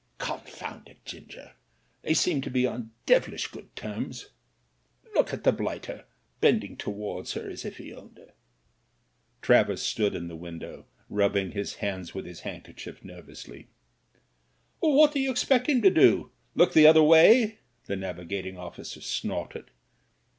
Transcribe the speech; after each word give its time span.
"Confound 0.17 0.87
it, 0.89 1.05
Ginger! 1.05 1.51
they 2.01 2.15
seem 2.15 2.41
to 2.41 2.49
be 2.49 2.65
on 2.65 2.89
devilish 3.05 3.45
good 3.45 3.75
terms. 3.75 4.29
Look 5.13 5.31
at 5.31 5.43
the 5.43 5.51
blighter, 5.51 6.05
bending 6.39 6.75
towards 6.75 7.33
her 7.33 7.47
as 7.47 7.65
if 7.65 7.77
he 7.77 7.93
owned 7.93 8.17
her." 8.17 8.33
Travers 9.43 9.83
stood 9.83 10.15
in 10.15 10.27
the 10.27 10.35
win 10.35 10.57
dow 10.57 10.85
rubbing 11.07 11.51
his 11.51 11.75
hands 11.75 12.15
with 12.15 12.25
his 12.25 12.39
handkerchief 12.39 13.03
ner 13.05 13.21
vously. 13.21 13.67
"What 14.79 15.11
d'you 15.13 15.29
expect 15.29 15.69
him 15.69 15.83
to 15.83 15.91
do? 15.91 16.31
Look 16.55 16.73
the 16.73 16.87
other 16.87 17.03
way?" 17.03 17.59
The 17.85 17.95
navigating 17.95 18.57
officer 18.57 19.01
snorted. 19.01 19.69